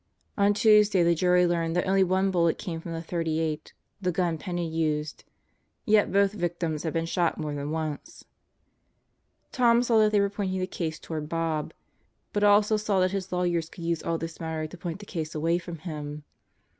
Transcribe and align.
On 0.35 0.55
Tuesday 0.55 1.03
the 1.03 1.13
jury 1.13 1.45
learned 1.45 1.75
that 1.75 1.85
only 1.85 2.03
one 2.03 2.31
bullet 2.31 2.57
came 2.57 2.81
from 2.81 2.93
the 2.93 3.03
.38 3.03 3.71
the 4.01 4.11
gun 4.11 4.35
Penney 4.39 4.67
used 4.67 5.23
yet 5.85 6.11
both 6.11 6.31
victims 6.33 6.81
had 6.81 6.91
been 6.91 7.05
shot 7.05 7.37
more 7.37 7.53
than 7.53 7.69
once. 7.69 8.25
Tom 9.51 9.83
saw 9.83 9.99
that 9.99 10.11
they 10.11 10.19
were 10.19 10.27
pointing 10.31 10.59
the 10.59 10.65
case 10.65 10.97
toward 10.97 11.29
Bob, 11.29 11.71
but 12.33 12.43
also 12.43 12.77
saw 12.77 12.99
that 12.99 13.11
his 13.11 13.31
lawyers 13.31 13.69
could 13.69 13.83
use 13.83 14.01
all 14.01 14.17
this 14.17 14.39
matter 14.39 14.65
to 14.65 14.75
point 14.75 14.97
the 14.97 15.05
case 15.05 15.35
away 15.35 15.59
from 15.59 15.77
him. 15.77 16.23